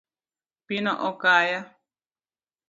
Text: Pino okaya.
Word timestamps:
Pino 0.65 0.93
okaya. 1.09 1.59